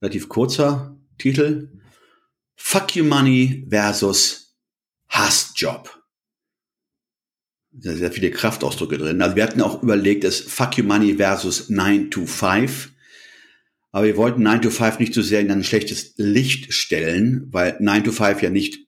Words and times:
relativ 0.00 0.28
kurzer 0.28 0.98
Titel, 1.18 1.70
Fuck 2.56 2.96
You 2.96 3.04
Money 3.04 3.66
versus 3.70 4.56
Hassjob. 5.08 5.94
Sehr, 7.78 7.96
sehr 7.96 8.12
viele 8.12 8.30
Kraftausdrücke 8.30 8.98
drin. 8.98 9.22
Also 9.22 9.36
wir 9.36 9.42
hatten 9.42 9.60
auch 9.60 9.82
überlegt, 9.82 10.24
es 10.24 10.40
Fuck 10.40 10.78
You 10.78 10.84
Money 10.84 11.16
versus 11.16 11.68
9 11.68 12.10
to 12.10 12.26
5. 12.26 12.90
Aber 13.92 14.06
wir 14.06 14.16
wollten 14.16 14.42
9 14.42 14.62
to 14.62 14.70
5 14.70 14.98
nicht 14.98 15.14
so 15.14 15.22
sehr 15.22 15.40
in 15.40 15.50
ein 15.50 15.64
schlechtes 15.64 16.14
Licht 16.16 16.72
stellen, 16.72 17.46
weil 17.50 17.76
9 17.80 18.04
to 18.04 18.12
5 18.12 18.42
ja 18.42 18.50
nicht 18.50 18.86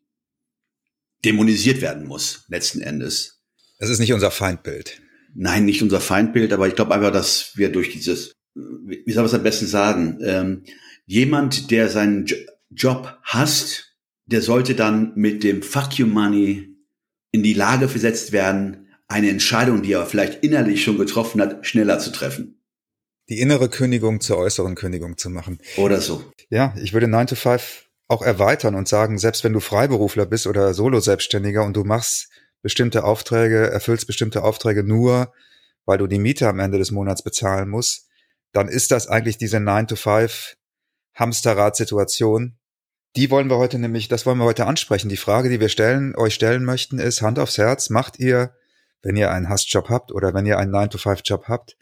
dämonisiert 1.25 1.81
werden 1.81 2.07
muss, 2.07 2.45
letzten 2.49 2.81
Endes. 2.81 3.43
Es 3.79 3.91
ist 3.91 3.99
nicht 3.99 4.13
unser 4.13 4.31
Feindbild 4.31 5.01
nein, 5.35 5.65
nicht 5.65 5.83
unser 5.83 6.01
Feindbild, 6.01 6.53
aber 6.53 6.69
ich 6.69 6.75
glaube 6.75 6.95
einfach, 6.95 7.13
dass 7.13 7.53
wir 7.57 7.71
durch 7.71 7.91
dieses, 7.91 8.33
wie 8.55 9.13
soll 9.13 9.23
man 9.23 9.27
es 9.27 9.35
am 9.35 9.43
besten 9.43 9.67
sagen, 9.67 10.19
ähm, 10.23 10.65
jemand, 11.11 11.73
der 11.73 11.89
seinen 11.89 12.27
Job 12.71 13.19
hasst, 13.25 13.97
der 14.27 14.43
sollte 14.43 14.77
dann 14.77 15.13
mit 15.17 15.43
dem 15.43 15.61
Fuck 15.61 15.99
you 15.99 16.07
Money 16.07 16.77
in 17.33 17.43
die 17.43 17.52
Lage 17.52 17.89
versetzt 17.89 18.30
werden, 18.30 18.89
eine 19.09 19.29
Entscheidung, 19.29 19.83
die 19.83 19.93
er 19.93 20.07
vielleicht 20.07 20.45
innerlich 20.45 20.85
schon 20.85 20.99
getroffen 20.99 21.41
hat, 21.41 21.67
schneller 21.67 21.99
zu 21.99 22.13
treffen. 22.13 22.63
Die 23.29 23.41
innere 23.41 23.69
Kündigung 23.69 24.21
zur 24.21 24.39
äußeren 24.39 24.77
Kündigung 24.77 25.19
zu 25.19 25.30
machen. 25.30 25.59
Oder 25.77 26.01
so. 26.01 26.25
Ja, 26.49 26.75
ich 26.80 26.93
würde 26.93 27.09
9 27.09 27.27
to 27.27 27.35
5 27.35 27.89
auch 28.07 28.23
erweitern 28.23 28.77
und 28.77 28.87
sagen, 28.87 29.19
selbst 29.19 29.43
wenn 29.43 29.52
du 29.52 29.59
Freiberufler 29.59 30.27
bist 30.27 30.47
oder 30.47 30.74
Solo-Selbstständiger 30.74 31.65
und 31.65 31.77
du 31.77 31.83
machst 31.83 32.29
bestimmte 32.63 33.02
Aufträge, 33.02 33.69
erfüllst 33.69 34.07
bestimmte 34.07 34.45
Aufträge 34.45 34.85
nur, 34.85 35.33
weil 35.87 35.99
du 35.99 36.07
die 36.07 36.21
Miete 36.21 36.49
am 36.49 36.61
Ende 36.61 36.79
des 36.79 36.93
Monats 36.93 37.24
bezahlen 37.24 37.69
musst, 37.69 38.07
dann 38.52 38.69
ist 38.69 38.93
das 38.93 39.09
eigentlich 39.09 39.39
diese 39.39 39.57
9-to-5 39.57 40.55
Hamsterrad-Situation. 41.21 42.59
Die 43.16 43.30
wollen 43.30 43.49
wir 43.49 43.59
heute 43.59 43.79
nämlich, 43.79 44.09
das 44.09 44.26
wollen 44.26 44.38
wir 44.38 44.45
heute 44.45 44.66
ansprechen. 44.66 45.09
Die 45.09 45.16
Frage, 45.16 45.49
die 45.49 45.60
wir 45.60 45.68
stellen, 45.68 46.16
euch 46.16 46.35
stellen 46.35 46.65
möchten, 46.65 46.99
ist 46.99 47.23
Hand 47.23 47.38
aufs 47.38 47.59
Herz, 47.59 47.90
macht 47.90 48.18
ihr, 48.18 48.54
wenn 49.02 49.16
ihr 49.16 49.30
einen 49.30 49.49
Hassjob 49.49 49.88
habt 49.88 50.12
oder 50.12 50.35
wenn 50.35 50.46
ihr 50.46 50.59
einen 50.59 50.74
9-to-5-Job 50.74 51.45
habt, 51.46 51.77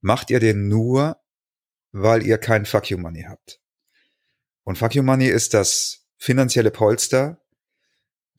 macht 0.00 0.30
ihr 0.30 0.38
den 0.38 0.68
nur, 0.68 1.16
weil 1.92 2.24
ihr 2.24 2.38
kein 2.38 2.66
Fuck 2.66 2.90
You 2.90 2.98
Money 2.98 3.26
habt? 3.28 3.60
Und 4.64 4.78
Fuck 4.78 4.94
You 4.94 5.02
Money 5.02 5.26
ist 5.26 5.54
das 5.54 6.06
finanzielle 6.18 6.70
Polster, 6.70 7.42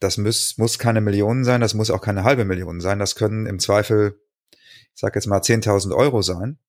das 0.03 0.17
muss, 0.17 0.57
muss 0.57 0.79
keine 0.79 0.99
Millionen 0.99 1.45
sein, 1.45 1.61
das 1.61 1.73
muss 1.73 1.89
auch 1.89 2.01
keine 2.01 2.25
halbe 2.25 2.43
Million 2.43 2.81
sein. 2.81 2.99
Das 2.99 3.15
können 3.15 3.45
im 3.45 3.59
Zweifel, 3.59 4.19
ich 4.51 4.99
sage 4.99 5.17
jetzt 5.17 5.27
mal 5.27 5.39
10.000 5.39 5.95
Euro 5.95 6.21
sein, 6.21 6.59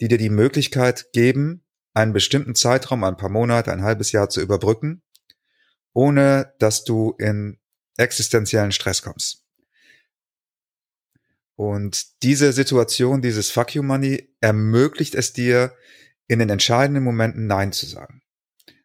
die 0.00 0.08
dir 0.08 0.18
die 0.18 0.30
Möglichkeit 0.30 1.12
geben, 1.12 1.65
einen 1.96 2.12
bestimmten 2.12 2.54
Zeitraum, 2.54 3.04
ein 3.04 3.16
paar 3.16 3.30
Monate, 3.30 3.72
ein 3.72 3.82
halbes 3.82 4.12
Jahr 4.12 4.28
zu 4.28 4.42
überbrücken, 4.42 5.02
ohne 5.94 6.52
dass 6.58 6.84
du 6.84 7.14
in 7.18 7.58
existenziellen 7.96 8.70
Stress 8.70 9.00
kommst. 9.00 9.44
Und 11.54 12.22
diese 12.22 12.52
Situation, 12.52 13.22
dieses 13.22 13.50
Fuck 13.50 13.74
you 13.74 13.82
Money 13.82 14.30
ermöglicht 14.40 15.14
es 15.14 15.32
dir, 15.32 15.74
in 16.28 16.38
den 16.38 16.50
entscheidenden 16.50 17.02
Momenten 17.02 17.46
Nein 17.46 17.72
zu 17.72 17.86
sagen. 17.86 18.20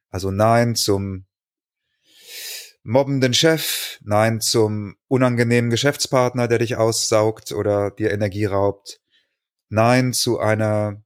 Also 0.09 0.31
Nein 0.31 0.75
zum 0.75 1.25
mobbenden 2.83 3.33
Chef, 3.33 3.99
nein 4.01 4.41
zum 4.41 4.95
unangenehmen 5.07 5.69
Geschäftspartner, 5.69 6.47
der 6.47 6.59
dich 6.59 6.77
aussaugt 6.77 7.51
oder 7.51 7.91
dir 7.91 8.11
Energie 8.11 8.45
raubt, 8.45 9.01
nein 9.69 10.13
zu 10.13 10.39
einer 10.39 11.03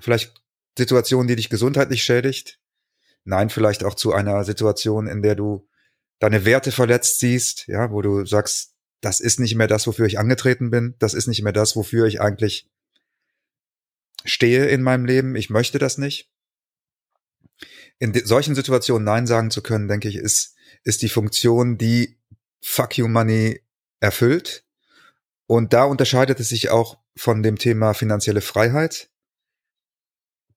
vielleicht 0.00 0.45
Situation, 0.76 1.26
die 1.26 1.36
dich 1.36 1.48
gesundheitlich 1.48 2.02
schädigt, 2.02 2.58
nein 3.24 3.50
vielleicht 3.50 3.84
auch 3.84 3.94
zu 3.94 4.12
einer 4.12 4.44
Situation, 4.44 5.06
in 5.06 5.22
der 5.22 5.34
du 5.34 5.68
deine 6.18 6.44
Werte 6.44 6.72
verletzt 6.72 7.18
siehst, 7.18 7.66
ja, 7.66 7.90
wo 7.90 8.02
du 8.02 8.24
sagst, 8.24 8.74
das 9.00 9.20
ist 9.20 9.40
nicht 9.40 9.54
mehr 9.54 9.66
das, 9.66 9.86
wofür 9.86 10.06
ich 10.06 10.18
angetreten 10.18 10.70
bin, 10.70 10.94
das 10.98 11.14
ist 11.14 11.26
nicht 11.26 11.42
mehr 11.42 11.52
das, 11.52 11.76
wofür 11.76 12.06
ich 12.06 12.20
eigentlich 12.20 12.68
stehe 14.24 14.66
in 14.66 14.82
meinem 14.82 15.04
Leben, 15.04 15.36
ich 15.36 15.50
möchte 15.50 15.78
das 15.78 15.98
nicht. 15.98 16.30
In 17.98 18.12
solchen 18.26 18.54
Situationen 18.54 19.04
Nein 19.04 19.26
sagen 19.26 19.50
zu 19.50 19.62
können, 19.62 19.88
denke 19.88 20.08
ich, 20.08 20.16
ist 20.16 20.56
ist 20.86 21.02
die 21.02 21.08
Funktion, 21.08 21.78
die 21.78 22.16
Fuck 22.62 22.96
You 22.96 23.08
Money 23.08 23.60
erfüllt. 24.00 24.64
Und 25.46 25.72
da 25.72 25.84
unterscheidet 25.84 26.40
es 26.40 26.48
sich 26.48 26.70
auch 26.70 26.98
von 27.16 27.42
dem 27.42 27.58
Thema 27.58 27.92
finanzielle 27.92 28.40
Freiheit. 28.40 29.10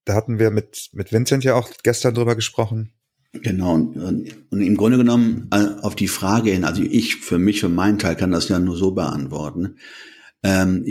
Da 0.04 0.14
hatten 0.14 0.38
wir 0.38 0.50
mit, 0.50 0.90
mit 0.92 1.12
Vincent 1.12 1.44
ja 1.44 1.54
auch 1.54 1.70
gestern 1.82 2.14
drüber 2.14 2.36
gesprochen. 2.36 2.92
Genau, 3.32 3.74
und, 3.74 3.96
und 4.50 4.60
im 4.60 4.76
Grunde 4.76 4.98
genommen 4.98 5.48
äh, 5.52 5.82
auf 5.82 5.94
die 5.94 6.08
Frage 6.08 6.50
hin, 6.50 6.64
also 6.64 6.82
ich 6.82 7.16
für 7.16 7.38
mich, 7.38 7.60
für 7.60 7.68
meinen 7.68 7.98
Teil 7.98 8.16
kann 8.16 8.32
das 8.32 8.48
ja 8.48 8.58
nur 8.58 8.76
so 8.76 8.90
beantworten, 8.90 9.76
ähm, 10.42 10.84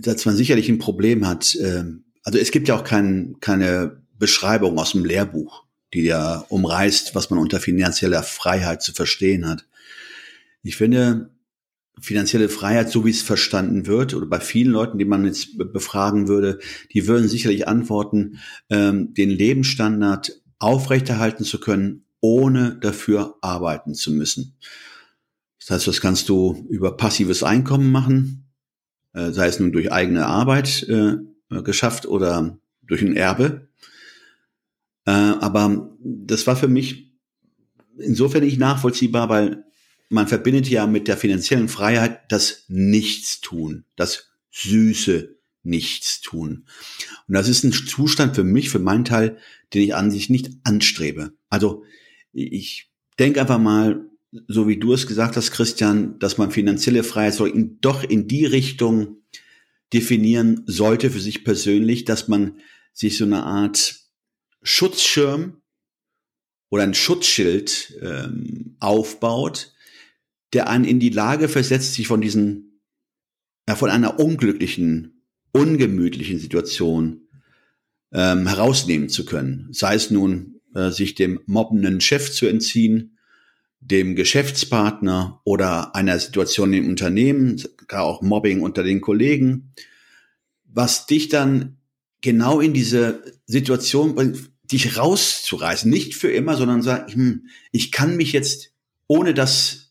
dass 0.00 0.24
man 0.26 0.34
sicherlich 0.34 0.68
ein 0.68 0.78
Problem 0.78 1.26
hat. 1.26 1.56
Ähm, 1.62 2.04
also 2.24 2.38
es 2.38 2.50
gibt 2.50 2.66
ja 2.66 2.76
auch 2.76 2.84
kein, 2.84 3.36
keine 3.40 4.02
Beschreibung 4.18 4.76
aus 4.78 4.92
dem 4.92 5.04
Lehrbuch 5.04 5.64
die 5.94 6.02
ja 6.02 6.44
umreißt, 6.48 7.14
was 7.14 7.30
man 7.30 7.38
unter 7.38 7.60
finanzieller 7.60 8.22
Freiheit 8.22 8.82
zu 8.82 8.92
verstehen 8.92 9.48
hat. 9.48 9.66
Ich 10.62 10.76
finde, 10.76 11.30
finanzielle 12.00 12.48
Freiheit, 12.48 12.90
so 12.90 13.04
wie 13.04 13.10
es 13.10 13.22
verstanden 13.22 13.86
wird, 13.86 14.14
oder 14.14 14.26
bei 14.26 14.40
vielen 14.40 14.72
Leuten, 14.72 14.98
die 14.98 15.04
man 15.04 15.24
jetzt 15.24 15.56
befragen 15.56 16.28
würde, 16.28 16.58
die 16.92 17.06
würden 17.06 17.28
sicherlich 17.28 17.68
antworten, 17.68 18.38
ähm, 18.70 19.14
den 19.14 19.30
Lebensstandard 19.30 20.42
aufrechterhalten 20.58 21.44
zu 21.44 21.60
können, 21.60 22.04
ohne 22.20 22.78
dafür 22.80 23.36
arbeiten 23.40 23.94
zu 23.94 24.12
müssen. 24.12 24.56
Das 25.60 25.70
heißt, 25.70 25.86
das 25.86 26.00
kannst 26.00 26.28
du 26.28 26.66
über 26.70 26.96
passives 26.96 27.42
Einkommen 27.42 27.92
machen, 27.92 28.46
äh, 29.12 29.30
sei 29.30 29.46
es 29.46 29.60
nun 29.60 29.72
durch 29.72 29.92
eigene 29.92 30.26
Arbeit 30.26 30.84
äh, 30.88 31.16
geschafft 31.62 32.06
oder 32.06 32.58
durch 32.82 33.02
ein 33.02 33.16
Erbe. 33.16 33.68
Äh, 35.04 35.10
aber 35.10 35.90
das 36.00 36.46
war 36.46 36.56
für 36.56 36.68
mich 36.68 37.12
insofern 37.96 38.42
nicht 38.42 38.58
nachvollziehbar, 38.58 39.28
weil 39.28 39.64
man 40.12 40.28
verbindet 40.28 40.68
ja 40.68 40.86
mit 40.86 41.08
der 41.08 41.16
finanziellen 41.16 41.68
Freiheit 41.68 42.30
das 42.30 42.64
Nichtstun, 42.68 43.84
das 43.96 44.30
süße 44.50 45.36
Nichtstun. 45.62 46.66
Und 47.28 47.34
das 47.34 47.48
ist 47.48 47.64
ein 47.64 47.72
Zustand 47.72 48.34
für 48.34 48.44
mich, 48.44 48.68
für 48.68 48.78
meinen 48.78 49.04
Teil, 49.04 49.38
den 49.72 49.82
ich 49.82 49.94
an 49.94 50.10
sich 50.10 50.28
nicht 50.28 50.50
anstrebe. 50.64 51.32
Also 51.48 51.84
ich 52.32 52.90
denke 53.18 53.40
einfach 53.40 53.58
mal, 53.58 54.06
so 54.48 54.66
wie 54.68 54.78
du 54.78 54.92
es 54.92 55.06
gesagt 55.06 55.36
hast, 55.36 55.50
Christian, 55.50 56.18
dass 56.18 56.38
man 56.38 56.50
finanzielle 56.50 57.04
Freiheit 57.04 57.34
soll 57.34 57.50
in, 57.50 57.80
doch 57.80 58.02
in 58.02 58.28
die 58.28 58.46
Richtung 58.46 59.22
definieren 59.92 60.62
sollte 60.66 61.10
für 61.10 61.20
sich 61.20 61.44
persönlich, 61.44 62.04
dass 62.04 62.28
man 62.28 62.58
sich 62.92 63.18
so 63.18 63.24
eine 63.24 63.44
Art 63.44 63.96
Schutzschirm 64.62 65.62
oder 66.70 66.84
ein 66.84 66.94
Schutzschild 66.94 67.98
ähm, 68.00 68.76
aufbaut, 68.80 69.71
der 70.52 70.68
einen 70.68 70.84
in 70.84 71.00
die 71.00 71.10
Lage 71.10 71.48
versetzt, 71.48 71.94
sich 71.94 72.06
von 72.06 72.20
diesen, 72.20 72.80
ja, 73.68 73.76
von 73.76 73.90
einer 73.90 74.18
unglücklichen, 74.18 75.24
ungemütlichen 75.52 76.38
Situation 76.38 77.28
ähm, 78.12 78.46
herausnehmen 78.46 79.08
zu 79.08 79.24
können. 79.24 79.68
Sei 79.72 79.94
es 79.94 80.10
nun, 80.10 80.60
äh, 80.74 80.90
sich 80.90 81.14
dem 81.14 81.40
mobbenden 81.46 82.00
Chef 82.00 82.32
zu 82.32 82.46
entziehen, 82.46 83.18
dem 83.80 84.14
Geschäftspartner 84.14 85.40
oder 85.44 85.94
einer 85.96 86.18
Situation 86.18 86.72
im 86.72 86.88
Unternehmen, 86.88 87.62
gar 87.88 88.04
auch 88.04 88.22
Mobbing 88.22 88.62
unter 88.62 88.82
den 88.82 89.00
Kollegen, 89.00 89.72
was 90.64 91.06
dich 91.06 91.28
dann 91.28 91.78
genau 92.20 92.60
in 92.60 92.72
diese 92.72 93.22
Situation 93.46 94.14
bringt, 94.14 94.50
dich 94.70 94.96
rauszureißen. 94.96 95.90
Nicht 95.90 96.14
für 96.14 96.30
immer, 96.30 96.56
sondern 96.56 96.82
sagen, 96.82 97.12
hm, 97.12 97.46
ich 97.72 97.90
kann 97.90 98.16
mich 98.16 98.32
jetzt, 98.32 98.72
ohne 99.08 99.34
dass 99.34 99.81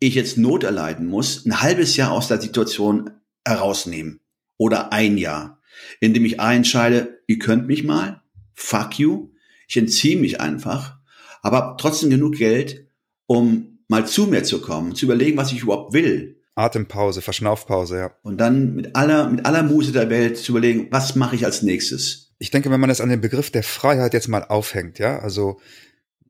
ich 0.00 0.14
jetzt 0.14 0.38
Not 0.38 0.64
erleiden 0.64 1.06
muss, 1.06 1.44
ein 1.44 1.60
halbes 1.60 1.96
Jahr 1.96 2.12
aus 2.12 2.28
der 2.28 2.40
Situation 2.40 3.10
herausnehmen. 3.44 4.20
Oder 4.56 4.92
ein 4.92 5.18
Jahr. 5.18 5.60
Indem 6.00 6.24
ich 6.24 6.40
A 6.40 6.54
entscheide, 6.54 7.20
ihr 7.26 7.38
könnt 7.38 7.66
mich 7.66 7.84
mal, 7.84 8.22
fuck 8.54 8.98
you, 8.98 9.30
ich 9.68 9.76
entziehe 9.76 10.16
mich 10.16 10.40
einfach, 10.40 10.98
aber 11.42 11.76
trotzdem 11.78 12.10
genug 12.10 12.36
Geld, 12.36 12.88
um 13.26 13.78
mal 13.88 14.06
zu 14.06 14.26
mir 14.26 14.42
zu 14.42 14.60
kommen, 14.60 14.94
zu 14.94 15.06
überlegen, 15.06 15.36
was 15.36 15.52
ich 15.52 15.62
überhaupt 15.62 15.92
will. 15.92 16.40
Atempause, 16.54 17.22
Verschnaufpause, 17.22 17.98
ja. 17.98 18.10
Und 18.22 18.38
dann 18.38 18.74
mit 18.74 18.96
aller, 18.96 19.30
mit 19.30 19.46
aller 19.46 19.62
Muße 19.62 19.92
der 19.92 20.10
Welt 20.10 20.36
zu 20.36 20.52
überlegen, 20.52 20.88
was 20.90 21.14
mache 21.14 21.36
ich 21.36 21.44
als 21.44 21.62
nächstes? 21.62 22.34
Ich 22.40 22.50
denke, 22.50 22.70
wenn 22.70 22.80
man 22.80 22.88
das 22.88 23.00
an 23.00 23.08
den 23.08 23.20
Begriff 23.20 23.50
der 23.50 23.62
Freiheit 23.62 24.12
jetzt 24.12 24.28
mal 24.28 24.44
aufhängt, 24.44 24.98
ja, 24.98 25.20
also 25.20 25.60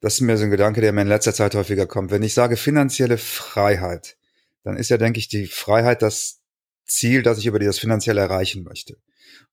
das 0.00 0.14
ist 0.14 0.20
mir 0.20 0.36
so 0.36 0.44
ein 0.44 0.50
Gedanke, 0.50 0.80
der 0.80 0.92
mir 0.92 1.02
in 1.02 1.08
letzter 1.08 1.34
Zeit 1.34 1.54
häufiger 1.54 1.86
kommt. 1.86 2.10
Wenn 2.10 2.22
ich 2.22 2.34
sage 2.34 2.56
finanzielle 2.56 3.18
Freiheit, 3.18 4.16
dann 4.62 4.76
ist 4.76 4.90
ja, 4.90 4.98
denke 4.98 5.18
ich, 5.18 5.28
die 5.28 5.46
Freiheit 5.46 6.02
das 6.02 6.40
Ziel, 6.84 7.22
das 7.22 7.38
ich 7.38 7.46
über 7.46 7.58
das 7.58 7.78
finanzielle 7.78 8.20
erreichen 8.20 8.64
möchte. 8.64 8.96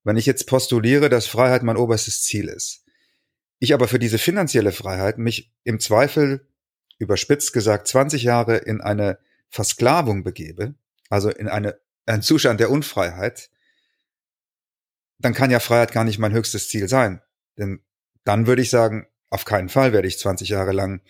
Wenn 0.04 0.16
ich 0.16 0.26
jetzt 0.26 0.46
postuliere, 0.46 1.08
dass 1.08 1.26
Freiheit 1.26 1.62
mein 1.62 1.76
oberstes 1.76 2.22
Ziel 2.22 2.48
ist, 2.48 2.84
ich 3.58 3.74
aber 3.74 3.88
für 3.88 3.98
diese 3.98 4.18
finanzielle 4.18 4.72
Freiheit 4.72 5.18
mich 5.18 5.52
im 5.64 5.80
Zweifel 5.80 6.46
überspitzt 6.98 7.52
gesagt 7.52 7.88
20 7.88 8.22
Jahre 8.22 8.56
in 8.56 8.80
eine 8.80 9.18
Versklavung 9.48 10.24
begebe, 10.24 10.74
also 11.08 11.30
in 11.30 11.48
eine, 11.48 11.78
einen 12.04 12.22
Zustand 12.22 12.60
der 12.60 12.70
Unfreiheit, 12.70 13.50
dann 15.18 15.34
kann 15.34 15.50
ja 15.50 15.60
Freiheit 15.60 15.92
gar 15.92 16.04
nicht 16.04 16.18
mein 16.18 16.32
höchstes 16.32 16.68
Ziel 16.68 16.88
sein. 16.88 17.22
Denn 17.58 17.82
dann 18.24 18.46
würde 18.46 18.62
ich 18.62 18.70
sagen, 18.70 19.06
auf 19.30 19.44
keinen 19.44 19.68
Fall 19.68 19.92
werde 19.92 20.08
ich 20.08 20.18
20 20.18 20.48
Jahre 20.48 20.72
lang 20.72 21.00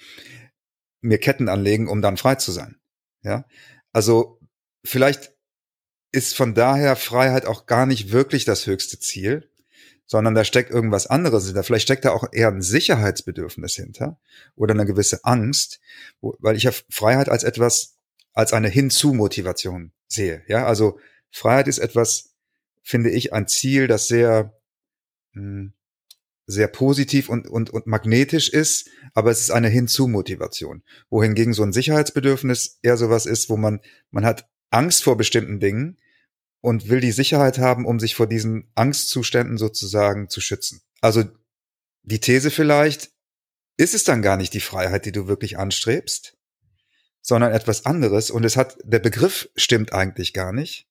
mir 1.00 1.18
Ketten 1.18 1.48
anlegen, 1.48 1.88
um 1.88 2.02
dann 2.02 2.16
frei 2.16 2.36
zu 2.36 2.52
sein. 2.52 2.76
Ja, 3.22 3.44
also 3.92 4.40
vielleicht 4.84 5.32
ist 6.12 6.34
von 6.36 6.54
daher 6.54 6.96
Freiheit 6.96 7.46
auch 7.46 7.66
gar 7.66 7.86
nicht 7.86 8.12
wirklich 8.12 8.44
das 8.44 8.66
höchste 8.66 8.98
Ziel, 8.98 9.50
sondern 10.06 10.34
da 10.34 10.44
steckt 10.44 10.70
irgendwas 10.70 11.06
anderes 11.06 11.46
hinter. 11.46 11.64
Vielleicht 11.64 11.84
steckt 11.84 12.04
da 12.04 12.12
auch 12.12 12.32
eher 12.32 12.48
ein 12.48 12.62
Sicherheitsbedürfnis 12.62 13.74
hinter 13.74 14.18
oder 14.54 14.72
eine 14.72 14.86
gewisse 14.86 15.24
Angst, 15.24 15.80
weil 16.20 16.56
ich 16.56 16.62
ja 16.62 16.70
Freiheit 16.88 17.28
als 17.28 17.42
etwas, 17.42 17.96
als 18.32 18.52
eine 18.52 18.68
Hinzu-Motivation 18.68 19.92
sehe. 20.06 20.42
Ja, 20.46 20.66
also 20.66 21.00
Freiheit 21.30 21.68
ist 21.68 21.78
etwas, 21.78 22.34
finde 22.82 23.10
ich, 23.10 23.32
ein 23.32 23.48
Ziel, 23.48 23.88
das 23.88 24.06
sehr, 24.06 24.54
hm, 25.32 25.72
sehr 26.46 26.68
positiv 26.68 27.28
und, 27.28 27.48
und, 27.48 27.70
und 27.70 27.86
magnetisch 27.86 28.48
ist, 28.48 28.88
aber 29.14 29.30
es 29.30 29.40
ist 29.40 29.50
eine 29.50 29.68
Hinzu-Motivation. 29.68 30.82
Wohingegen 31.10 31.54
so 31.54 31.62
ein 31.62 31.72
Sicherheitsbedürfnis 31.72 32.78
eher 32.82 32.96
sowas 32.96 33.26
ist, 33.26 33.50
wo 33.50 33.56
man, 33.56 33.80
man 34.10 34.24
hat 34.24 34.48
Angst 34.70 35.02
vor 35.04 35.16
bestimmten 35.16 35.60
Dingen, 35.60 35.98
und 36.66 36.88
will 36.88 36.98
die 36.98 37.12
Sicherheit 37.12 37.58
haben, 37.58 37.86
um 37.86 38.00
sich 38.00 38.16
vor 38.16 38.26
diesen 38.26 38.68
Angstzuständen 38.74 39.56
sozusagen 39.56 40.28
zu 40.28 40.40
schützen. 40.40 40.82
Also 41.00 41.22
die 42.02 42.18
These 42.18 42.50
vielleicht, 42.50 43.12
ist 43.76 43.94
es 43.94 44.02
dann 44.02 44.20
gar 44.20 44.36
nicht 44.36 44.52
die 44.52 44.60
Freiheit, 44.60 45.04
die 45.04 45.12
du 45.12 45.28
wirklich 45.28 45.58
anstrebst, 45.58 46.36
sondern 47.22 47.52
etwas 47.52 47.86
anderes 47.86 48.32
und 48.32 48.42
es 48.42 48.56
hat, 48.56 48.78
der 48.82 48.98
Begriff 48.98 49.48
stimmt 49.54 49.92
eigentlich 49.92 50.32
gar 50.32 50.52
nicht. 50.52 50.88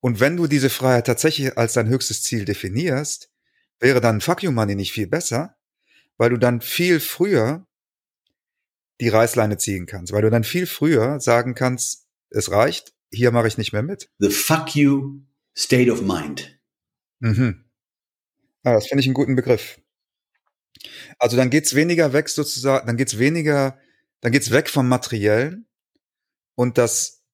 Und 0.00 0.20
wenn 0.20 0.36
du 0.36 0.46
diese 0.46 0.68
Freiheit 0.68 1.06
tatsächlich 1.06 1.56
als 1.56 1.72
dein 1.72 1.88
höchstes 1.88 2.22
Ziel 2.22 2.44
definierst, 2.44 3.30
wäre 3.82 4.00
dann 4.00 4.20
Fuck 4.20 4.42
You 4.42 4.52
Money 4.52 4.74
nicht 4.74 4.92
viel 4.92 5.06
besser, 5.06 5.56
weil 6.16 6.30
du 6.30 6.38
dann 6.38 6.60
viel 6.60 7.00
früher 7.00 7.66
die 9.00 9.08
Reißleine 9.08 9.58
ziehen 9.58 9.86
kannst, 9.86 10.12
weil 10.12 10.22
du 10.22 10.30
dann 10.30 10.44
viel 10.44 10.66
früher 10.66 11.18
sagen 11.20 11.54
kannst, 11.54 12.06
es 12.30 12.50
reicht, 12.50 12.94
hier 13.10 13.32
mache 13.32 13.48
ich 13.48 13.58
nicht 13.58 13.72
mehr 13.72 13.82
mit. 13.82 14.08
The 14.18 14.30
fuck 14.30 14.76
you 14.76 15.20
state 15.56 15.90
of 15.90 16.00
mind. 16.02 16.58
Mhm. 17.18 17.64
Ah, 18.62 18.74
das 18.74 18.86
finde 18.86 19.00
ich 19.00 19.06
einen 19.06 19.14
guten 19.14 19.34
Begriff. 19.34 19.80
Also 21.18 21.36
dann 21.36 21.50
geht's 21.50 21.74
weniger 21.74 22.12
weg 22.12 22.28
sozusagen, 22.28 22.86
dann 22.86 22.96
geht's 22.96 23.18
weniger, 23.18 23.78
dann 24.20 24.32
geht's 24.32 24.52
weg 24.52 24.70
vom 24.70 24.88
Materiellen 24.88 25.66
und 26.54 26.78
das 26.78 27.24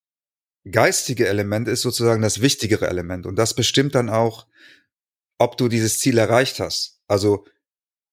geistige 0.71 1.29
Element 1.29 1.69
ist 1.69 1.83
sozusagen 1.83 2.23
das 2.23 2.41
wichtigere 2.41 2.89
Element 2.89 3.27
und 3.27 3.37
das 3.37 3.55
bestimmt 3.55 3.95
dann 3.95 4.09
auch, 4.09 4.47
ob 5.39 5.57
du 5.57 5.69
dieses 5.69 5.99
Ziel 5.99 6.19
erreicht 6.19 6.61
hast. 6.61 7.01
Also 7.07 7.45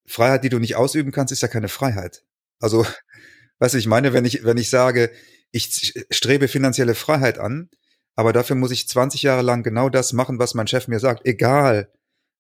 Freiheit, 0.06 0.44
die 0.44 0.50
du 0.50 0.60
nicht 0.60 0.76
ausüben 0.76 1.12
kannst, 1.12 1.32
ist 1.32 1.42
ja 1.42 1.48
keine 1.48 1.68
Freiheit. 1.68 2.24
Also, 2.60 2.86
du, 3.60 3.74
ich 3.78 3.88
meine, 3.88 4.14
wenn 4.14 4.26
ich, 4.26 4.44
wenn 4.44 4.58
ich 4.58 4.70
sage, 4.70 5.12
ich 5.52 5.94
strebe 6.10 6.48
finanzielle 6.48 6.96
Freiheit 6.96 7.40
an, 7.40 7.70
aber 8.16 8.34
dafür 8.34 8.56
muss 8.56 8.72
ich 8.72 8.88
20 8.88 9.24
Jahre 9.24 9.42
lang 9.42 9.64
genau 9.64 9.90
das 9.90 10.14
machen, 10.14 10.40
was 10.40 10.54
mein 10.54 10.68
Chef 10.68 10.88
mir 10.88 11.00
sagt, 11.00 11.26
egal, 11.26 11.92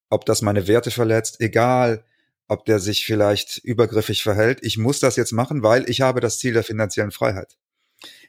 ob 0.09 0.25
das 0.25 0.41
meine 0.41 0.67
Werte 0.67 0.91
verletzt, 0.91 1.41
egal, 1.41 2.05
ob 2.47 2.65
der 2.65 2.79
sich 2.79 3.05
vielleicht 3.05 3.57
übergriffig 3.57 4.23
verhält. 4.23 4.59
Ich 4.61 4.77
muss 4.77 4.99
das 4.99 5.15
jetzt 5.15 5.31
machen, 5.31 5.63
weil 5.63 5.89
ich 5.89 6.01
habe 6.01 6.19
das 6.21 6.37
Ziel 6.37 6.53
der 6.53 6.63
finanziellen 6.63 7.11
Freiheit. 7.11 7.57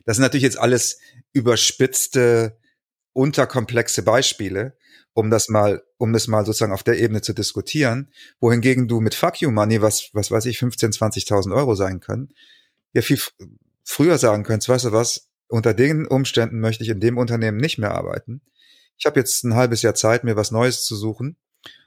Das 0.04 0.16
sind 0.16 0.22
natürlich 0.22 0.44
jetzt 0.44 0.58
alles 0.58 0.98
überspitzte, 1.32 2.58
unterkomplexe 3.12 4.02
Beispiele, 4.02 4.76
um 5.14 5.30
das 5.30 5.48
mal, 5.48 5.82
um 5.98 6.12
das 6.12 6.26
mal 6.28 6.44
sozusagen 6.44 6.72
auf 6.72 6.82
der 6.82 6.98
Ebene 6.98 7.22
zu 7.22 7.32
diskutieren, 7.32 8.10
wohingegen 8.40 8.88
du 8.88 9.00
mit 9.00 9.14
Fuck 9.14 9.40
You 9.40 9.50
Money, 9.50 9.82
was, 9.82 10.10
was 10.12 10.30
weiß 10.30 10.46
ich, 10.46 10.58
15, 10.58 10.92
20.000 10.92 11.54
Euro 11.54 11.74
sein 11.74 12.00
können, 12.00 12.30
ja 12.92 13.02
viel 13.02 13.20
früher 13.84 14.18
sagen 14.18 14.42
könntest, 14.42 14.68
weißt 14.68 14.86
du 14.86 14.92
was, 14.92 15.28
unter 15.48 15.74
den 15.74 16.06
Umständen 16.06 16.60
möchte 16.60 16.82
ich 16.82 16.90
in 16.90 17.00
dem 17.00 17.18
Unternehmen 17.18 17.58
nicht 17.58 17.78
mehr 17.78 17.92
arbeiten. 17.92 18.42
Ich 18.98 19.06
habe 19.06 19.20
jetzt 19.20 19.44
ein 19.44 19.54
halbes 19.54 19.82
Jahr 19.82 19.94
Zeit, 19.94 20.24
mir 20.24 20.36
was 20.36 20.50
Neues 20.50 20.84
zu 20.84 20.96
suchen. 20.96 21.36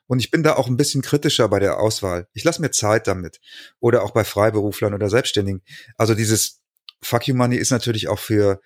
Und 0.07 0.19
ich 0.19 0.31
bin 0.31 0.41
da 0.41 0.55
auch 0.55 0.67
ein 0.67 0.77
bisschen 0.77 1.01
kritischer 1.01 1.49
bei 1.49 1.59
der 1.59 1.79
Auswahl. 1.79 2.27
Ich 2.33 2.43
lasse 2.43 2.61
mir 2.61 2.71
Zeit 2.71 3.05
damit. 3.05 3.39
Oder 3.79 4.03
auch 4.03 4.11
bei 4.11 4.23
Freiberuflern 4.23 4.93
oder 4.93 5.09
Selbstständigen. 5.09 5.61
Also 5.97 6.15
dieses 6.15 6.61
Fuck 7.01 7.27
You 7.27 7.35
Money 7.35 7.57
ist 7.57 7.71
natürlich 7.71 8.07
auch 8.07 8.19
für 8.19 8.59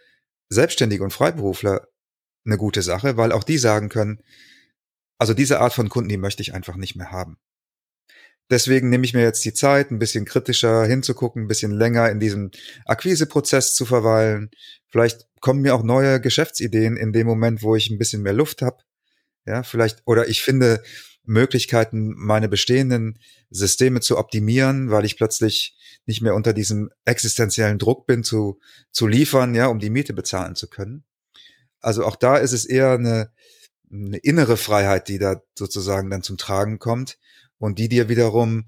Selbstständige 0.50 1.04
und 1.04 1.12
Freiberufler 1.12 1.88
eine 2.46 2.58
gute 2.58 2.82
Sache, 2.82 3.18
weil 3.18 3.32
auch 3.32 3.44
die 3.44 3.58
sagen 3.58 3.90
können, 3.90 4.20
also 5.18 5.34
diese 5.34 5.60
Art 5.60 5.74
von 5.74 5.90
Kunden, 5.90 6.10
die 6.10 6.18
möchte 6.18 6.42
ich 6.42 6.54
einfach 6.54 6.76
nicht 6.76 6.96
mehr 6.96 7.12
haben. 7.12 7.38
Deswegen 8.50 8.90
nehme 8.90 9.06
ich 9.06 9.14
mir 9.14 9.22
jetzt 9.22 9.46
die 9.46 9.54
Zeit, 9.54 9.90
ein 9.90 10.00
bisschen 10.00 10.26
kritischer 10.26 10.86
hinzugucken, 10.86 11.44
ein 11.44 11.48
bisschen 11.48 11.72
länger 11.72 12.10
in 12.10 12.20
diesem 12.20 12.52
Akquiseprozess 12.86 13.74
zu 13.74 13.86
verweilen. 13.86 14.52
Vielleicht 14.90 15.28
kommen 15.40 15.62
mir 15.62 15.76
auch 15.76 15.84
neue 15.84 16.20
Geschäftsideen 16.20 16.98
in 16.98 17.14
dem 17.14 17.26
Moment, 17.26 17.64
wo 17.64 17.76
ich 17.76 17.90
ein 17.90 17.98
bisschen 17.98 18.22
mehr 18.22 18.34
Luft 18.34 18.62
habe. 18.62 18.78
Ja, 19.46 19.64
vielleicht, 19.64 20.02
oder 20.06 20.28
ich 20.28 20.42
finde 20.42 20.84
Möglichkeiten, 21.26 22.14
meine 22.16 22.50
bestehenden 22.50 23.18
Systeme 23.50 24.02
zu 24.02 24.18
optimieren, 24.18 24.92
weil 24.92 25.06
ich 25.06 25.18
plötzlich 25.18 25.78
nicht 26.06 26.22
mehr 26.22 26.36
unter 26.36 26.54
diesem 26.54 26.90
existenziellen 27.06 27.80
Druck 27.80 28.06
bin, 28.06 28.24
zu, 28.24 28.60
zu 28.92 29.08
liefern, 29.08 29.56
ja, 29.56 29.68
um 29.68 29.80
die 29.80 29.90
Miete 29.90 30.14
bezahlen 30.14 30.56
zu 30.56 30.70
können. 30.70 31.06
Also 31.84 32.06
auch 32.06 32.16
da 32.16 32.38
ist 32.38 32.54
es 32.54 32.66
eher 32.66 32.92
eine, 32.94 33.30
eine 33.92 34.18
innere 34.18 34.58
Freiheit, 34.58 35.08
die 35.08 35.20
da 35.20 35.42
sozusagen 35.58 36.10
dann 36.10 36.24
zum 36.24 36.38
Tragen 36.38 36.80
kommt 36.80 37.18
und 37.60 37.78
die 37.78 37.90
dir 37.90 38.10
wiederum 38.10 38.66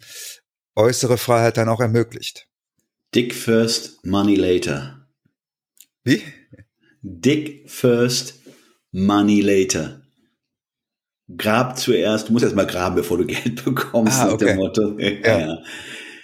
äußere 0.75 1.17
Freiheit 1.17 1.57
dann 1.57 1.69
auch 1.69 1.79
ermöglicht. 1.79 2.48
Dick 3.15 3.34
first, 3.34 4.05
money 4.05 4.36
later. 4.36 5.07
Wie? 6.03 6.22
Dick 7.01 7.69
first, 7.69 8.36
money 8.91 9.41
later. 9.41 10.01
Grab 11.36 11.79
zuerst, 11.79 12.27
du 12.27 12.34
musst 12.34 12.43
erst 12.43 12.55
mal 12.55 12.67
graben, 12.67 12.95
bevor 12.95 13.17
du 13.17 13.25
Geld 13.27 13.63
bekommst, 13.63 14.19
ah, 14.19 14.34
okay. 14.34 14.45
dem 14.45 14.57
Motto. 14.57 14.98
Ja. 15.00 15.39
ja. 15.39 15.63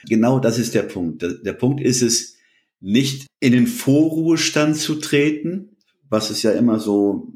Genau 0.08 0.40
das 0.40 0.58
ist 0.58 0.74
der 0.74 0.84
Punkt. 0.84 1.22
Der 1.22 1.54
Punkt 1.54 1.80
ist 1.80 2.02
es, 2.02 2.38
nicht 2.82 3.28
in 3.40 3.54
den 3.54 3.68
Vorruhestand 3.68 4.76
zu 4.76 4.96
treten, 4.96 5.71
was 6.12 6.30
es 6.30 6.44
ja 6.44 6.52
immer 6.52 6.80
so 6.80 7.34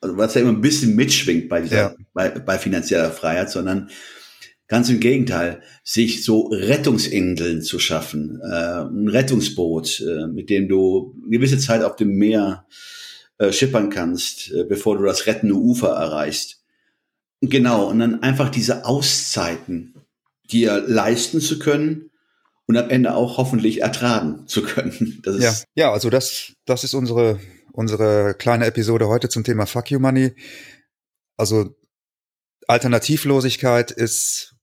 also 0.00 0.16
was 0.16 0.34
ja 0.34 0.42
immer 0.42 0.52
ein 0.52 0.60
bisschen 0.60 0.94
mitschwingt 0.94 1.48
bei 1.48 1.60
dieser, 1.60 1.76
ja. 1.76 1.94
bei, 2.14 2.28
bei 2.30 2.56
finanzieller 2.56 3.10
Freiheit, 3.10 3.50
sondern 3.50 3.90
ganz 4.68 4.88
im 4.90 5.00
Gegenteil, 5.00 5.62
sich 5.82 6.24
so 6.24 6.48
Rettungsinseln 6.48 7.62
zu 7.62 7.80
schaffen, 7.80 8.40
äh, 8.40 8.82
ein 8.82 9.08
Rettungsboot, 9.08 10.00
äh, 10.00 10.26
mit 10.28 10.50
dem 10.50 10.68
du 10.68 11.16
eine 11.22 11.30
gewisse 11.30 11.58
Zeit 11.58 11.82
auf 11.82 11.96
dem 11.96 12.10
Meer 12.10 12.66
äh, 13.38 13.50
schippern 13.50 13.90
kannst, 13.90 14.52
äh, 14.52 14.64
bevor 14.64 14.98
du 14.98 15.04
das 15.04 15.26
rettende 15.26 15.54
Ufer 15.54 15.88
erreichst. 15.88 16.62
Genau, 17.40 17.88
und 17.88 17.98
dann 18.00 18.22
einfach 18.22 18.50
diese 18.50 18.84
Auszeiten 18.84 19.94
dir 20.50 20.84
leisten 20.86 21.40
zu 21.40 21.58
können 21.58 22.10
und 22.68 22.76
am 22.76 22.90
Ende 22.90 23.14
auch 23.14 23.38
hoffentlich 23.38 23.80
ertragen 23.82 24.46
zu 24.46 24.62
können. 24.62 25.20
Das 25.24 25.36
ist 25.36 25.42
ja, 25.74 25.86
ja, 25.86 25.92
also 25.92 26.10
das, 26.10 26.52
das 26.64 26.84
ist 26.84 26.94
unsere 26.94 27.40
unsere 27.78 28.34
kleine 28.34 28.66
Episode 28.66 29.06
heute 29.06 29.28
zum 29.28 29.44
Thema 29.44 29.64
Fuck 29.64 29.92
You 29.92 30.00
Money. 30.00 30.34
Also 31.36 31.76
Alternativlosigkeit 32.66 33.92
ist 33.92 34.56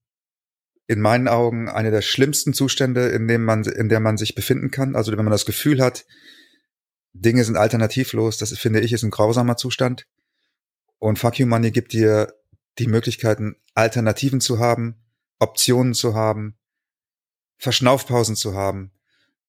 in 0.88 1.00
meinen 1.00 1.29
Augen 1.29 1.69
eine 1.69 1.91
der 1.91 2.01
schlimmsten 2.01 2.53
Zustände, 2.53 3.07
in 3.07 3.29
dem 3.29 3.45
man, 3.45 3.63
in 3.63 3.88
der 3.88 4.01
man 4.01 4.17
sich 4.17 4.35
befinden 4.35 4.69
kann. 4.69 4.97
Also 4.97 5.13
wenn 5.13 5.24
man 5.24 5.31
das 5.31 5.45
Gefühl 5.45 5.81
hat, 5.81 6.05
Dinge 7.13 7.45
sind 7.45 7.55
alternativlos, 7.55 8.38
das 8.38 8.51
finde 8.57 8.81
ich 8.81 8.91
ist 8.91 9.03
ein 9.03 9.12
grausamer 9.12 9.55
Zustand. 9.55 10.07
Und 11.00 11.17
Fuck 11.17 11.39
You 11.39 11.47
Money 11.47 11.71
gibt 11.71 11.93
dir 11.93 12.33
die 12.79 12.88
Möglichkeiten, 12.88 13.55
Alternativen 13.75 14.41
zu 14.41 14.59
haben, 14.59 14.97
Optionen 15.39 15.93
zu 15.93 16.15
haben, 16.15 16.57
Verschnaufpausen 17.57 18.35
zu 18.35 18.53
haben 18.53 18.91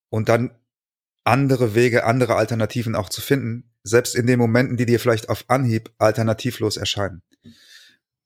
und 0.09 0.29
dann 0.29 0.57
andere 1.25 1.75
Wege, 1.75 2.05
andere 2.05 2.37
Alternativen 2.37 2.95
auch 2.95 3.09
zu 3.09 3.21
finden, 3.21 3.73
selbst 3.83 4.15
in 4.15 4.27
den 4.27 4.39
Momenten, 4.39 4.77
die 4.77 4.87
dir 4.87 5.01
vielleicht 5.01 5.29
auf 5.29 5.45
Anhieb 5.49 5.93
alternativlos 5.99 6.77
erscheinen. 6.77 7.23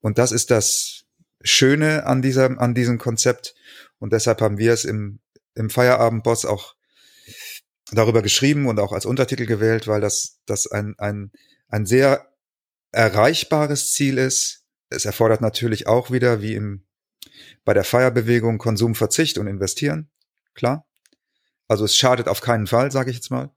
Und 0.00 0.18
das 0.18 0.32
ist 0.32 0.50
das 0.50 1.04
Schöne 1.42 2.06
an 2.06 2.22
dieser, 2.22 2.58
an 2.60 2.74
diesem 2.74 2.98
Konzept. 2.98 3.54
Und 3.98 4.12
deshalb 4.12 4.40
haben 4.40 4.58
wir 4.58 4.72
es 4.72 4.84
im, 4.84 5.20
im 5.54 5.70
Feierabendboss 5.70 6.44
auch 6.44 6.74
darüber 7.92 8.22
geschrieben 8.22 8.66
und 8.66 8.78
auch 8.78 8.92
als 8.92 9.06
Untertitel 9.06 9.46
gewählt, 9.46 9.88
weil 9.88 10.00
das, 10.00 10.40
das 10.46 10.66
ein, 10.66 10.94
ein, 10.98 11.32
ein 11.68 11.86
sehr 11.86 12.32
erreichbares 12.92 13.92
Ziel 13.92 14.18
ist. 14.18 14.64
Es 14.88 15.04
erfordert 15.04 15.40
natürlich 15.40 15.86
auch 15.86 16.10
wieder, 16.10 16.42
wie 16.42 16.54
im, 16.54 16.84
bei 17.64 17.74
der 17.74 17.84
Feierbewegung, 17.84 18.58
Konsumverzicht 18.58 19.38
und 19.38 19.46
investieren. 19.46 20.08
Klar. 20.54 20.86
Also 21.68 21.84
es 21.84 21.96
schadet 21.96 22.28
auf 22.28 22.40
keinen 22.40 22.66
Fall, 22.66 22.90
sage 22.90 23.10
ich 23.10 23.16
jetzt 23.16 23.30
mal. 23.30 23.50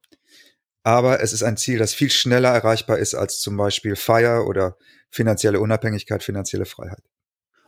Aber 0.84 1.22
es 1.22 1.34
ist 1.34 1.43
ein 1.43 1.58
Ziel, 1.58 1.79
das 1.79 1.93
viel 1.93 2.10
schneller 2.10 2.50
erreichbar 2.50 3.00
ist 3.00 3.15
als 3.15 3.39
zum 3.39 3.55
Beispiel 3.58 3.96
Feier 3.96 4.46
oder 4.46 4.77
finanzielle 5.10 5.60
Unabhängigkeit, 5.60 6.24
finanzielle 6.24 6.65
Freiheit. 6.65 7.03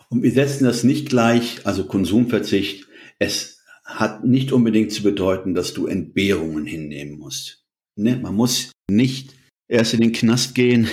Und 0.09 0.21
wir 0.21 0.31
setzen 0.31 0.65
das 0.65 0.83
nicht 0.83 1.09
gleich, 1.09 1.65
also 1.65 1.85
Konsumverzicht. 1.85 2.87
Es 3.17 3.63
hat 3.83 4.25
nicht 4.25 4.51
unbedingt 4.51 4.91
zu 4.91 5.03
bedeuten, 5.03 5.53
dass 5.53 5.73
du 5.73 5.87
Entbehrungen 5.87 6.65
hinnehmen 6.65 7.17
musst. 7.17 7.63
Ne? 7.95 8.17
Man 8.17 8.35
muss 8.35 8.71
nicht 8.89 9.33
erst 9.67 9.93
in 9.93 10.01
den 10.01 10.12
Knast 10.12 10.55
gehen, 10.55 10.88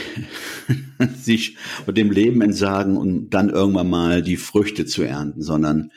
sich 1.17 1.57
dem 1.87 2.11
Leben 2.11 2.41
entsagen 2.43 2.97
und 2.97 3.31
dann 3.31 3.51
irgendwann 3.51 3.91
mal 3.91 4.23
die 4.23 4.37
Früchte 4.37 4.87
zu 4.87 5.03
ernten, 5.03 5.43
sondern 5.43 5.91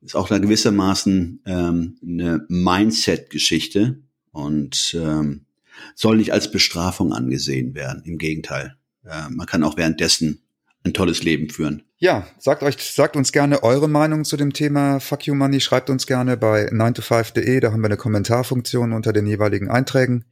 ist 0.00 0.16
auch 0.16 0.28
da 0.28 0.38
gewissermaßen 0.38 1.40
ähm, 1.46 1.98
eine 2.02 2.44
Mindset-Geschichte 2.48 4.02
und 4.32 4.96
ähm, 4.98 5.46
soll 5.94 6.18
nicht 6.18 6.32
als 6.32 6.50
Bestrafung 6.50 7.12
angesehen 7.12 7.74
werden. 7.74 8.02
Im 8.04 8.18
Gegenteil, 8.18 8.76
äh, 9.04 9.30
man 9.30 9.46
kann 9.46 9.62
auch 9.62 9.76
währenddessen 9.76 10.42
ein 10.84 10.92
tolles 10.92 11.22
Leben 11.22 11.48
führen. 11.48 11.82
Ja, 11.96 12.26
sagt 12.38 12.62
euch, 12.62 12.76
sagt 12.76 13.16
uns 13.16 13.32
gerne 13.32 13.62
eure 13.62 13.88
Meinung 13.88 14.24
zu 14.24 14.36
dem 14.36 14.52
Thema 14.52 15.00
Fuck 15.00 15.26
You 15.26 15.34
Money. 15.34 15.60
Schreibt 15.60 15.88
uns 15.88 16.06
gerne 16.06 16.36
bei 16.36 16.68
9to5.de. 16.70 17.60
Da 17.60 17.72
haben 17.72 17.80
wir 17.80 17.86
eine 17.86 17.96
Kommentarfunktion 17.96 18.92
unter 18.92 19.14
den 19.14 19.26
jeweiligen 19.26 19.70
Einträgen. 19.70 20.26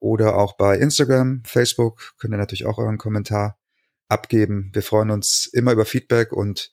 Oder 0.00 0.36
auch 0.36 0.56
bei 0.56 0.76
Instagram, 0.76 1.42
Facebook 1.44 2.14
könnt 2.18 2.34
ihr 2.34 2.38
natürlich 2.38 2.66
auch 2.66 2.78
euren 2.78 2.98
Kommentar 2.98 3.58
abgeben. 4.08 4.70
Wir 4.72 4.82
freuen 4.82 5.10
uns 5.10 5.46
immer 5.52 5.72
über 5.72 5.84
Feedback 5.84 6.32
und 6.32 6.72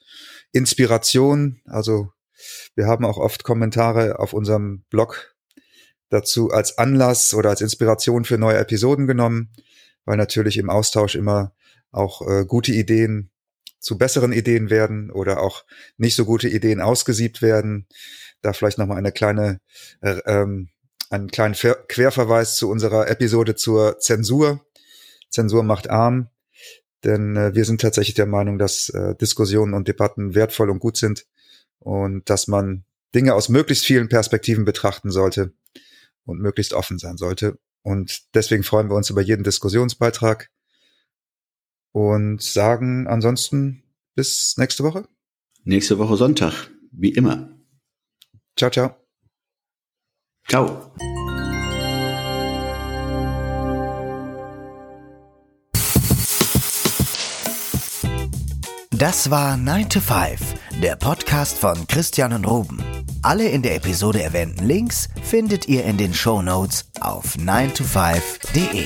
Inspiration. 0.52 1.62
Also 1.66 2.12
wir 2.76 2.86
haben 2.88 3.06
auch 3.06 3.18
oft 3.18 3.44
Kommentare 3.44 4.20
auf 4.20 4.34
unserem 4.34 4.84
Blog 4.90 5.36
dazu 6.10 6.52
als 6.52 6.78
Anlass 6.78 7.34
oder 7.34 7.50
als 7.50 7.62
Inspiration 7.62 8.26
für 8.26 8.38
neue 8.38 8.58
Episoden 8.58 9.08
genommen, 9.08 9.52
weil 10.06 10.18
natürlich 10.18 10.58
im 10.58 10.70
Austausch 10.70 11.16
immer 11.16 11.54
auch 11.92 12.22
äh, 12.28 12.46
gute 12.46 12.72
Ideen 12.72 13.32
zu 13.80 13.98
besseren 13.98 14.34
Ideen 14.34 14.70
werden 14.70 15.12
oder 15.12 15.42
auch 15.42 15.64
nicht 15.98 16.16
so 16.16 16.26
gute 16.26 16.50
Ideen 16.50 16.82
ausgesiebt 16.82 17.42
werden. 17.42 17.88
Da 18.42 18.54
vielleicht 18.54 18.78
nochmal 18.78 18.98
eine 18.98 19.12
kleine, 19.12 19.60
äh, 20.02 20.20
ähm, 20.26 20.70
einen 21.10 21.30
kleinen 21.30 21.56
Ver 21.56 21.76
Querverweis 21.88 22.58
zu 22.58 22.70
unserer 22.70 23.10
Episode 23.10 23.56
zur 23.56 24.00
Zensur. 24.00 24.66
Zensur 25.30 25.64
macht 25.64 25.90
arm, 25.90 26.30
denn 27.04 27.36
äh, 27.36 27.56
wir 27.56 27.66
sind 27.66 27.82
tatsächlich 27.82 28.16
der 28.16 28.26
Meinung, 28.26 28.58
dass 28.58 28.90
äh, 28.90 29.16
Diskussionen 29.16 29.74
und 29.74 29.88
Debatten 29.88 30.36
wertvoll 30.36 30.70
und 30.70 30.80
gut 30.80 30.98
sind 30.98 31.26
und 31.80 32.30
dass 32.30 32.48
man 32.48 32.86
Dinge 33.14 33.34
aus 33.34 33.50
möglichst 33.50 33.86
vielen 33.86 34.10
Perspektiven 34.10 34.66
betrachten 34.66 35.12
sollte 35.12 35.54
und 36.26 36.40
möglichst 36.40 36.74
offen 36.74 37.00
sein 37.00 37.18
sollte. 37.18 37.58
Und 37.84 38.34
deswegen 38.34 38.64
freuen 38.64 38.90
wir 38.90 38.96
uns 38.96 39.10
über 39.10 39.22
jeden 39.22 39.44
Diskussionsbeitrag 39.44 40.50
und 41.92 42.42
sagen 42.42 43.08
ansonsten 43.08 43.84
bis 44.16 44.56
nächste 44.58 44.84
Woche. 44.84 45.08
Nächste 45.64 45.98
Woche 45.98 46.18
Sonntag, 46.18 46.72
wie 46.92 47.12
immer. 47.12 47.58
Ciao, 48.58 48.72
ciao. 48.72 49.05
Ciao. 50.48 50.92
Das 58.92 59.30
war 59.30 59.58
9 59.58 59.90
to 59.90 60.00
5, 60.00 60.40
der 60.82 60.96
Podcast 60.96 61.58
von 61.58 61.88
Christian 61.88 62.32
und 62.34 62.46
Ruben. 62.46 62.82
Alle 63.22 63.48
in 63.50 63.62
der 63.62 63.76
Episode 63.76 64.22
erwähnten 64.22 64.66
Links 64.66 65.10
findet 65.24 65.68
ihr 65.68 65.84
in 65.84 65.98
den 65.98 66.14
Show 66.14 66.42
Notes 66.42 66.86
auf 67.02 67.36
9to5.de. 67.36 68.86